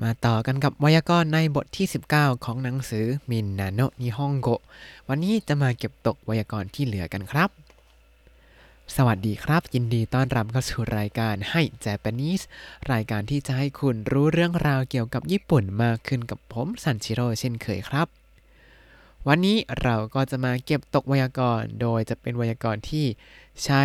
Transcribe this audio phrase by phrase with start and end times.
[0.00, 4.48] มาต่อกันกับไวยากรณ์ในบทที่ 19 ของหนังสือมินนาโนนิฮงโก
[5.08, 7.50] วันนี้จะมาเก็บตกไวยากรณ์ที่เหลือกันครับ
[8.96, 12.44] สวัสดีครับ ยินดีต้อนรับเข้าสู่รายการให้ Japanese
[12.92, 18.06] รายการที่จะให้คุณรู้เรื่องราวเกี่ยวกับญี่ปุ่นมากขึ้นกับผมซันชิโร่เช่นเคยครับ
[19.28, 23.06] วันนี้เราก็จะมาเก็บตกไวยากรณ์ โดยจะเป็นไวยากรณ์ที่
[23.64, 23.84] ใช้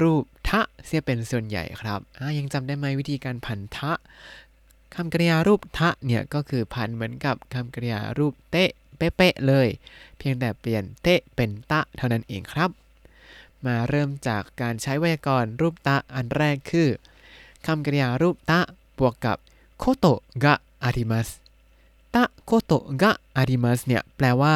[0.00, 2.00] รูปทะเสียเป็นส่วนใหญ่ครับ
[2.38, 3.92] ยังจำได้ไหมวิธีการผันทะ
[4.94, 9.68] คำกริยารูปทะเนี่ยก็คือพันเหมือนกับคำกริยารูปเตะเป๊ะเลย
[10.18, 12.70] เพียงแต่เปลี่ยนเตะเป็นตะเท่านั้นเองครับ
[13.66, 16.88] มาเริ่มจากการใช้ไวยากรณ์รูปตะอันแรกคือ
[17.66, 18.60] คำกริยารูปตะ
[18.98, 19.36] บวกกับ
[19.78, 21.28] โคโตะกะอาริมัส
[22.14, 24.54] ตะโคโตะกะอาริมัสเนี่ยแปลว่า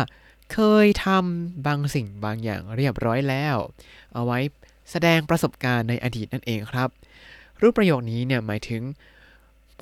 [0.52, 3.56] เคยทำบางสิ่งบางอย่างเรียบร้อยแล้ว
[4.14, 4.38] เอาไว้
[4.90, 6.88] แสดงประสบการณ์ในอดีตนั่นเองครับ
[7.60, 8.82] รูปประโยคนี้เนี่ยหมายถึง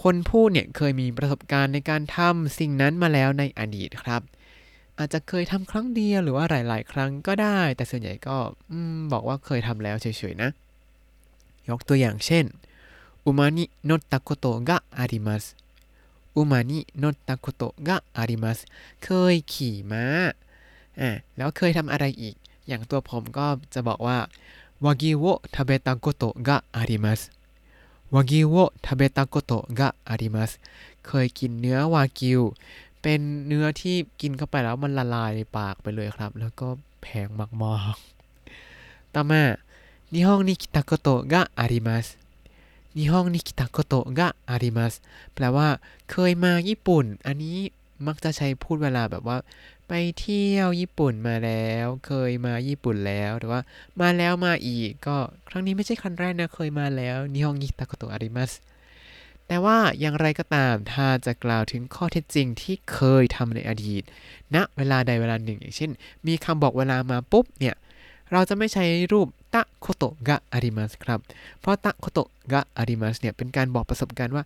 [0.02, 4.22] คนพูดเนี่ยเคยมีประสบการณ์ในการทำสิ่งนั้นมาแล้วในอดีตครับ
[4.98, 8.36] อาจจะเคยทำครั้งเดียวหรือว่าหลาย ๆ ครั้งก็ได้ แต่ส่วนใหญ่ก็
[9.12, 10.50] บอกว่าเคยทำแล้วเฉยๆนะ
[11.68, 12.44] ยกตัวอย่างเช่น
[13.24, 15.44] อุมานิโนตะโกโตะกะอาริมัส
[16.36, 18.58] อุมานิโนตะโกโตะกะอาริมัส
[19.04, 20.04] เคยขี่ม้า
[21.00, 22.34] อ่าแล้วเคยทำอะไรอีก
[22.68, 24.18] อย่างตัวผมก็จะบอกว่า
[24.84, 27.20] วากิโวทาเบตะโกโตะกะอาริมัส
[28.14, 30.50] วากิวโอทาเบตาโกโตะกะอาริมัส
[31.06, 32.40] เคยกินเนื้อวากิว
[33.02, 36.68] เป็นเนื้อที่กินเข้าไปแล้วมันละลายในปากไปเลยครับ แล้วก็
[37.02, 37.48] แพงมา
[37.94, 39.42] กๆต่อมา
[40.12, 42.06] นิฮงนิคิตาโกโตะกะอาริมัส
[42.96, 44.94] นิฮงนิคิตาโกโตะกะอาริมัส
[45.34, 45.68] แปลว่า
[46.10, 47.56] เคยมาญี่ปุ่น อันนี้
[48.06, 49.36] มักจะใช้พูดเวลาแบบว่า
[49.88, 53.60] ไปเที่ยวญี่ปุ่นมาแล้ว เคยมาญี่ปุ่นแล้วหรือว่า
[54.00, 55.16] มาแล้วมาอีก ก็
[55.48, 58.52] ครั้งนี้ไม่ใช่ครั้งแรกนะ เคยมาแล้วนิฮงยิตะโกโตอาริมัส
[59.46, 64.02] แต่ว่าอย่างไรก็ตาม ถ้าจะกล่าวถึงข้อเท็จจริงที่เคยทำในอดีต
[64.54, 65.90] ณนะเวลาใดเวลาหนึ่ง อย่างเช่น
[66.26, 67.74] มีคำบอกเวลามาปุ๊บเนี่ย
[68.32, 71.20] เราจะไม่ใช้รูปตะโคโตะกะอาริมัสครับ
[71.60, 74.44] เพราะตะโคโตะกะอาริมัสเนี่ยเป็นการบอกประสบการณ์ว่า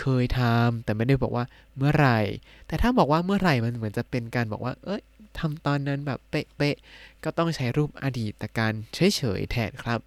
[0.00, 1.44] เคยทำแต่ไม่ได้บอกว่า
[1.76, 2.18] เมื่อไหร่
[2.66, 5.02] แต่ถ้าบอกว่าเมื่อไหร่มันเหมือนจะเป็นการบอกว่า เอ้ย
[5.38, 10.00] ทำตอนนั้นแบบเป๊ะๆก็ต้องใช้รูปอดีตการเฉยๆแทนครับ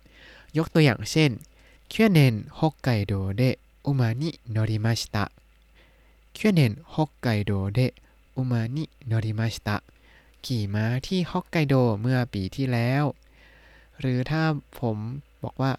[0.58, 1.32] ยกตัวอย่างเช่น
[1.94, 2.20] 去年
[2.58, 3.42] 北海道で
[3.84, 4.24] 馬に
[4.56, 5.18] 乗りました
[6.38, 6.60] 去年
[6.94, 7.80] 北海道で
[8.36, 8.78] 馬に
[9.10, 9.70] 乗りました
[10.46, 13.04] ขี่ม้าที่ฮอกไกโดเมื่อปีที่แล้ว
[14.00, 14.44] หรือถ้า
[14.80, 14.98] ผม
[15.44, 15.72] บอกว่า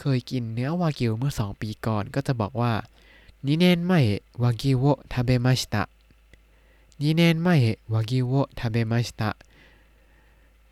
[0.00, 2.72] เคยกินเนื้อวากิวเมื่อสองปีก่อนก็จะบอกว่า
[3.44, 5.88] 2年前和牛を食べました
[6.98, 9.36] 2年前和牛を食べました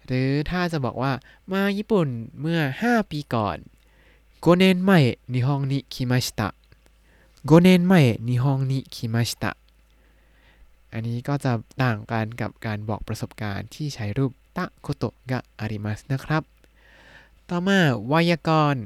[0.07, 1.13] หรือถ้าจะบอกว่า
[1.53, 2.09] มาญี่ปุ่น
[2.41, 3.59] เมื่อ 5 ปีก่อน
[4.45, 6.55] 5年前日本に来ました
[7.47, 9.57] 5年前日本に来ました
[10.93, 11.53] อันนี้ก็จะ
[11.83, 16.43] ต่างกันกับการบอกประสบการณ์ที่ใช้รูปตะโคโตะกะอาริมัสนะครับ
[17.51, 18.83] ต่อมาไวยากรณ์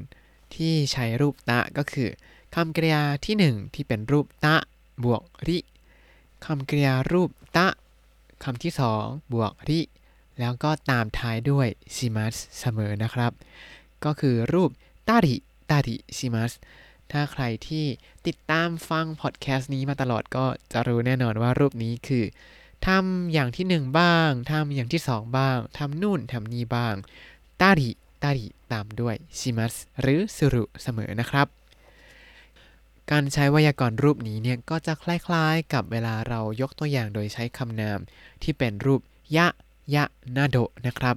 [0.55, 2.09] ที่ใช้รูปตะก็คือ
[2.54, 4.56] คำกริยาที่ 1 ที่เป็นรูปตะ
[5.04, 5.58] บวกริ
[6.46, 7.68] คำกริยารูปตะ
[8.44, 8.72] คำที่
[9.02, 9.80] 2 บวกริ
[10.40, 13.32] แล้วก็ตามท้ายด้วยชิมัสเสมอนะครับ
[14.04, 14.70] ก็คือรูป
[15.08, 15.36] ตาริ
[15.70, 16.52] ตาริชิมัส
[17.12, 17.84] ถ้าใครที่
[18.26, 22.24] ติดตามฟังพอดแคสต์นี้มาตลอดก็จะรู้แน่นอนว่ารูปนี้คือ
[22.86, 26.94] ทำอย่างที่1บ้าง ทำอย่างที่2บ้าง ทำนู่นทำนี่บ้าง
[27.60, 27.90] ตาริ
[28.22, 31.48] ตาริตามด้วยชิมัสหรือสุรุเสมอนะครับ
[33.10, 37.98] การใช้ไวยากรณ์รูปนี้เนี่ยก็จะคล้ายๆ กับเวลาเรายกตัวอย่างโดยใช้คำนาม
[38.42, 39.00] ที่เป็นรูป
[39.36, 39.46] ยะ
[39.94, 40.04] ยะ
[40.36, 40.56] นาโด
[40.86, 41.16] นะครับ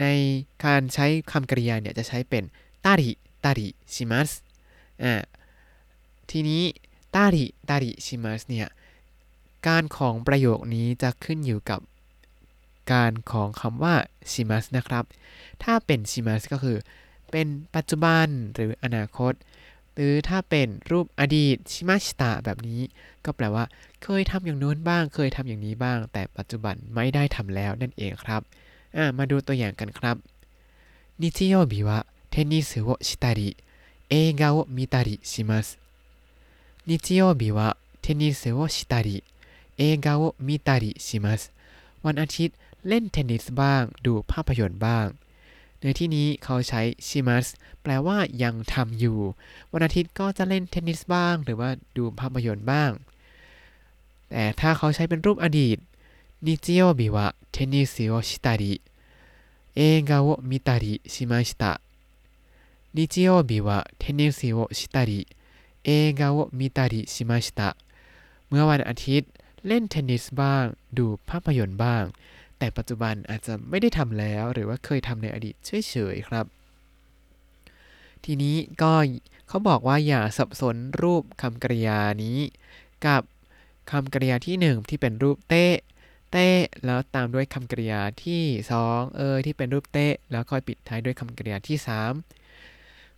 [0.00, 0.06] ใน
[0.64, 2.44] การใช้คำกริยาเนี่ยจะใช้เป็น
[2.84, 3.10] ตาริ
[3.44, 4.30] ตาริชิมัส
[5.02, 5.14] อ่า
[6.30, 6.62] ทีนี้
[7.14, 8.68] ตาริตาริชิมัสเนี่ย
[9.66, 11.80] การของประโยคนี้จะขึ้นอยู่กับ
[12.92, 13.94] การของคำว่า
[14.32, 15.04] ชิมัสนะครับ
[15.62, 16.78] ถ้าเป็นชิมัสก็คือ
[17.30, 19.32] เป็นปัจจุบันหรืออนาคต
[19.94, 22.80] หรือถ้าเป็นรูปอดีตชิมาชิตะแบบนี้
[23.24, 23.64] ก็แปลว่า
[24.02, 28.42] เคยทำอย่างโน้นบ้าง เคยทำอย่างนี้บ้าง แต่ปัจจุบันไม่ได้ทำแล้วนั่นเองครับ
[29.18, 30.16] มาดูตัวอย่างกันครับ
[31.20, 31.98] นิจิโยบิวะ
[32.30, 33.48] เทนนิสโอชิตาริ
[34.08, 35.68] เอกาโอมิตาริชิมัส
[36.88, 37.68] นิจิโยบิวะ
[38.00, 39.16] เทนนิสโอชิตาริ
[39.76, 41.42] เอกาโอมิตาริชิมัส
[42.04, 42.56] วันอาทิตย์
[42.88, 45.06] เล่นเทนนิสบ้าง ดูภาพยนตร์บ้าง
[45.82, 47.46] ในที่นี้เขาใช้ชิมัส
[47.82, 49.18] แปลว่ายังทำอยู่
[49.72, 52.90] วันอาทิตย์ก็จะเล่นเทนนิสบ้าง หรือว่าดูภาพยนตร์บ้าง
[54.30, 55.78] แต่ถ้าเขาใช้เป็นรูปอดีต
[56.46, 61.72] 日曜日はテニスをしたり映画を見たりしました
[62.96, 67.68] 日曜日はテニスをしたり映画を見たりしました
[68.48, 69.30] เมื่อวันอาทิตย์
[69.66, 70.64] เล่นเทนนิสบ้าง
[70.96, 72.04] ดูภาพยนตร์บ้าง
[72.60, 76.46] แต่ปัจจุบันอาจจะไม่ได้ทำแล้ว หรือว่าเคยทำในอดีตเฉยๆครับ
[78.24, 78.92] ทีนี้ก็
[79.48, 82.38] เขาบอกว่าอย่าสับสนรูปคำกริยานี้
[83.06, 83.22] กับ
[83.90, 85.76] คำกริยาที่หนึ่งที่เป็นรูปเตะ
[86.32, 92.12] เตะแล้วตามด้วยคำกริยาที่สองเออที่เป็นรูปเตะแล้วค่อยปิดท้ายด้วยคำกริยาที่สาม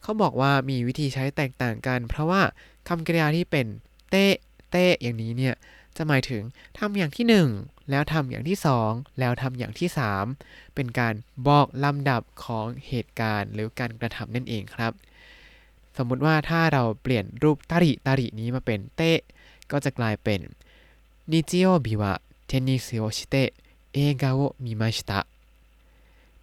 [0.02, 2.42] เขาบอกว่ามีวิธีใช้แตกต่างกัน เพราะว่า
[2.88, 3.66] คำกริยาที่เป็น
[4.10, 4.34] เตะ
[4.70, 5.54] เตะอย่างนี้เนี่ย
[5.96, 6.42] จะหมายถึง
[6.78, 7.48] ทำอย่างที่หนึ่ง
[7.90, 10.24] แล้วทำอย่างที่สองแล้วทำอย่างที่สาม
[10.74, 11.14] เป็นการ
[11.46, 14.92] บอกลำดับของเหตุการณ์ หรือการกระทำนั่นเองครับ
[15.96, 19.18] สมมุติว่าถ้าเราเปลี่ยนรูปたりたりนี้มาเป็น て
[19.70, 20.40] ก็จะกลายเป็น
[21.32, 25.20] 日曜日はテニスをして映画を見ました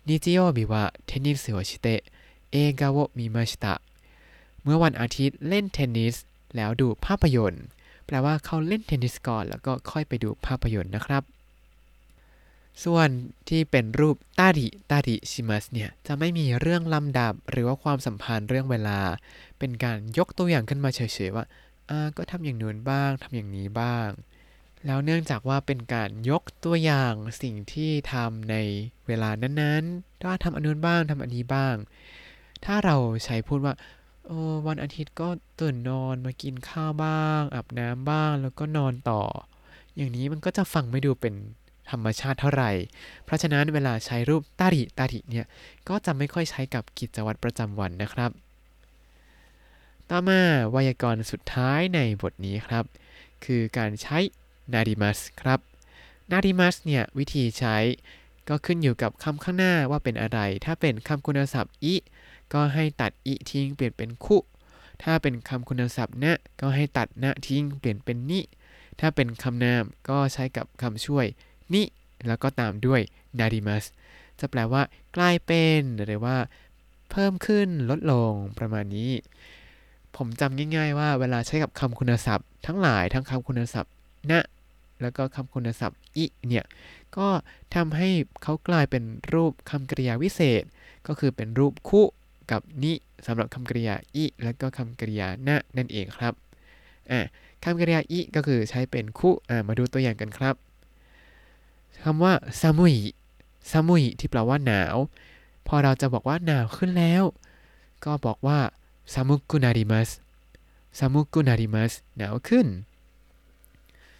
[0.07, 3.74] 日曜日はテニスをして映画を見ました
[4.62, 6.16] เมื่อวันอาทิตย์เล่นเทนนิส
[6.56, 7.66] แล้วดูภาพยนตร์
[8.09, 11.23] แปลว่าเขาเล่นเทนนิสก่อน แล้วก็ค่อยไปดูภาพยนตร์นะครับ
[12.83, 13.09] ส่วน
[13.50, 19.00] ที่เป็นรูปตาริตาริชิมัสเนี่ยจะไม่มีเรื่องลำดับหรือว่าความสัมพันธ์เรื่องเวลา
[19.59, 21.45] เป็นการยกตัวอย่างขึ้นมาเฉยๆว่า
[21.89, 24.09] อ่าก็ทำอย่างนู้นบ้างทำอย่างนี้บ้าง
[24.85, 28.55] แล้วเนื่องจากว่าเป็นการยกตัวอย่างสิ่งที่ทำใน
[29.07, 31.75] เวลานั้นๆว่าทำอันนู้นบ้างทำอันนี้บ้าง
[32.65, 32.95] ถ้าเรา
[33.25, 33.73] ใช้พูดว่า
[34.31, 35.27] เออวันอาทิตย์ก็
[35.59, 39.21] ตื่นนอนมากินข้าวบ้างอาบน้ำบ้างแล้วก็นอนต่อ
[39.95, 41.33] อย่างนี้มันก็จะฟังไม่ดูเป็น
[41.91, 42.71] ธรรมชาติเท่าไหร่
[43.25, 45.45] เพราะฉะนั้นเวลาใช้รูปตาริตาริเนี่ย
[45.89, 48.31] ก็จะไม่ค่อยใช้กับกิจวัตรประจำวันนะครับ
[50.09, 50.41] ต่อมา
[50.71, 52.85] ไวยากรณ์สุดท้ายในบทนี้ครับ
[53.45, 54.17] คือการใช้
[54.73, 55.59] นาริมัสครับ
[56.31, 57.77] นาริมัสเนี่ย วิธีใช้
[58.49, 61.95] ก็ขึ้นอยู่กับคำข้างหน้าว่าเป็นอะไร ถ้าเป็นคำคุณศัพท์อิ
[62.54, 64.38] ก็ให้ตัดอิทิ้งเปลี่ยนเป็นคุ
[65.04, 68.40] ถ้าเป็นคำคุณศัพท์นะก็ให้ตัดนะทิ้งเปลี่ยนเป็นนิ
[69.00, 71.25] ถ้าเป็นคำนามก็ใช้กับคำช่วย
[71.74, 71.84] นิ
[72.28, 73.01] แล้วก็ตามด้วย
[73.40, 73.86] นาริมัส
[74.40, 74.81] จะแปลว่า
[75.16, 76.38] กลายเป็นหรือว่า
[77.12, 79.12] เพิ่มขึ้นลดลงประมาณนี้
[80.16, 83.92] ผมจำง่ายๆว่าเวลาใช้กับคำคุณศัพท์ ทั้งหลายทั้งคำคุณศัพท์
[84.31, 84.42] นะ
[85.01, 86.66] แล้วก็คำคุณศัพท์อิเนี่ย
[87.18, 87.28] ก็
[87.75, 88.10] ทำให้
[88.44, 89.04] เขากลายเป็น
[89.34, 90.63] รูปคำกริยาวิเศษ
[91.07, 92.01] ก็คือเป็นรูปคุ
[92.51, 92.94] กับนิ
[93.25, 96.34] สำหรับคำกริยาอิและก็คำกริยานะนั่นเองครับ
[97.12, 97.19] อ่า
[97.63, 100.56] คำกริยาอิก็คือใช้เป็นคุอ่ามาดูตัวอย่างกันครับ
[102.04, 102.96] คำว่าซามุย
[103.72, 104.96] ซามุยที่แปลว่าหนาว
[105.68, 107.24] พอเราจะบอกว่าหนาวขึ้นแล้ว
[108.06, 108.60] ก็บอกว่า
[109.13, 110.10] ซามุกุนาริมัส
[111.00, 112.68] ซามุกุนาริมัสหนาวขึ้น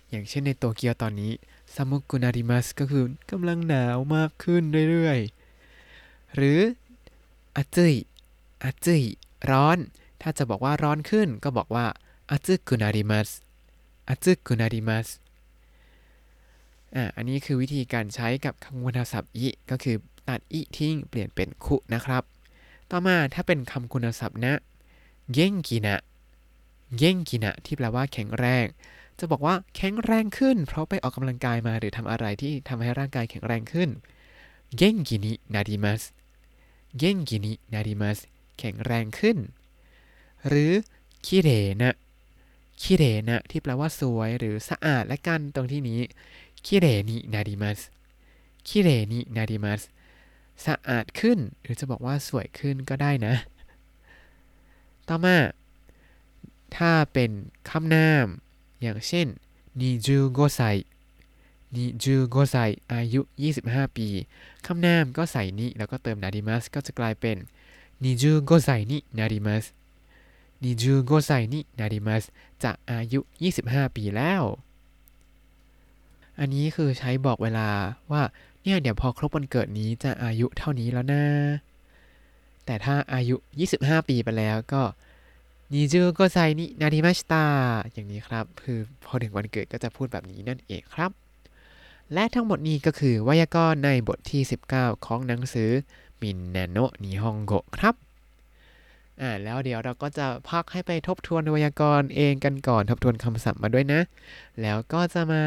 [0.10, 1.32] อย่างเช่นในโตเกียวตอนนี้
[1.76, 6.60] ซามุกุนาริมัสก็คือกำลังหนาวมากขึ้นเรื่อยๆ หรือ
[7.58, 7.94] อาจุย
[8.64, 9.04] อาจุย
[9.50, 9.78] ร้อน
[10.22, 11.86] ถ้าจะบอกว่าร้อนขึ้นก็บอกว่า
[12.32, 13.30] อาจุกุนาริมัส
[14.10, 15.08] อาจุกุนาริมัส
[16.96, 19.96] อ่าอันนี้คือวิธีการใช้กับคำคุณศัพท์อิก็คือ
[20.30, 22.24] ตัดอิทิ้งเปลี่ยนเป็นคุนะครับ
[22.92, 24.54] ต่อมาถ้าเป็นคำคุณศัพท์นะ
[25.34, 25.98] เย่งกินะ
[26.98, 28.66] เย่งกินะที่แปลว่าแข็งแรง
[29.20, 33.90] จะบอกว่าแข็งแรงขึ้น เพราะไปออกกำลังกายมาหรือทำอะไรที่ทำให้ร่างกายแข็งแรงขึ้น
[34.78, 36.02] เย่งกินินาริมัส
[37.00, 38.20] เย่งกินินาริมัส
[38.60, 39.38] แข็งแรงขึ้น
[40.48, 40.72] หรือ
[41.26, 41.50] คิเร
[41.82, 41.92] นะ
[42.82, 46.00] คิเรนะที่แปลว่าสวยหรือสะอาดและกันตรงที่นี้
[46.66, 47.80] คิเรนินาริมัส
[48.68, 49.82] คิเรนินาริมัส
[50.66, 53.34] สะอาดขึ้น หรือจะบอกว่าสวยขึ้นก็ได้นะ
[55.08, 55.38] ต่อมา
[56.76, 57.32] ถ้าเป็น
[57.70, 58.26] คำนาม
[58.82, 59.28] อย่างเช่น
[59.80, 60.62] นิจูโกไซ
[61.76, 62.56] นิจูโกไซ
[62.92, 63.22] อายุ
[63.60, 64.08] 25 ปี
[64.66, 67.38] คำนามก็ใส่นิแล้วก็เติมนาริมัสก็จะกลายเป็น
[68.04, 69.66] นิจูโกไซนินาริมัส
[70.64, 72.24] นิจูโกไซนินาริมัส
[72.64, 73.20] จะอายุ
[73.58, 74.44] 25 ปีแล้ว
[76.40, 77.68] อันนี้คือใช้บอกเวลา
[78.12, 78.24] ว่า
[78.64, 81.24] เนี่ยเดี๋ยวพอครบวันเกิดนี้จะอายุเท่านี้แล้วนะ
[82.66, 83.36] แต่ถ้าอายุ
[83.72, 84.84] 25 ปีไปแล้วก็
[85.74, 87.44] นิจูโกไซนินาริมัสตา
[87.92, 91.12] อย่างนี้ครับ คือพอถึงวันเกิดก็จะพูดแบบนี้นั่นเองครับ
[92.14, 94.42] และทั้งหมดนี้ก็คือไวยากรณ์ในบทที่
[94.74, 95.72] 19 ของหนังสือ
[96.22, 97.96] มินเนโนะนิฮงโกครับ
[99.22, 104.02] อ่าแล้วเดี๋ยวเราก็จะพักให้ไปทบทวนไวยากรณ์เองกันก่อนทบทวนคำศัพท์มาด้วยนะ
[104.62, 105.44] แล้วก็จะมา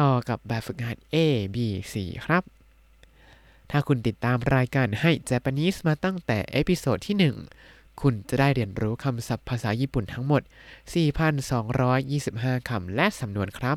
[0.00, 1.16] ต่อกับแบบฝึกหัด A
[1.54, 1.56] B
[1.92, 1.94] C
[2.26, 2.42] ครับ
[3.70, 7.16] ถ้าคุณติดตามรายการให้ Japanese มาตั้งแต่เอพิโซดที่
[7.60, 10.42] 1 คุณจะได้เรียนรู้คำศัพท์ภาษาญี่ปุ่นทั้งหมด
[11.74, 13.76] 4,225 คำและสำนวนครับ